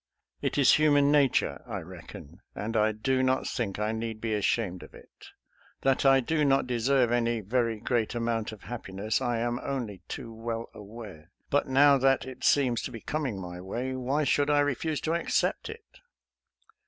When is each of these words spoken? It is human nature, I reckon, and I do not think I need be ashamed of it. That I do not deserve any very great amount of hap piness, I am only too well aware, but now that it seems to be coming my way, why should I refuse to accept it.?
It 0.41 0.57
is 0.57 0.73
human 0.73 1.11
nature, 1.11 1.61
I 1.67 1.77
reckon, 1.81 2.41
and 2.55 2.75
I 2.75 2.91
do 2.91 3.21
not 3.21 3.47
think 3.47 3.77
I 3.77 3.91
need 3.91 4.19
be 4.19 4.33
ashamed 4.33 4.81
of 4.81 4.95
it. 4.95 5.27
That 5.81 6.07
I 6.07 6.21
do 6.21 6.43
not 6.43 6.65
deserve 6.65 7.11
any 7.11 7.39
very 7.41 7.79
great 7.79 8.15
amount 8.15 8.51
of 8.51 8.63
hap 8.63 8.87
piness, 8.87 9.21
I 9.21 9.37
am 9.37 9.59
only 9.59 10.01
too 10.07 10.33
well 10.33 10.71
aware, 10.73 11.29
but 11.51 11.67
now 11.67 11.99
that 11.99 12.25
it 12.25 12.43
seems 12.43 12.81
to 12.81 12.91
be 12.91 13.01
coming 13.01 13.39
my 13.39 13.61
way, 13.61 13.95
why 13.95 14.23
should 14.23 14.49
I 14.49 14.61
refuse 14.61 14.99
to 15.01 15.13
accept 15.13 15.69
it.? 15.69 15.85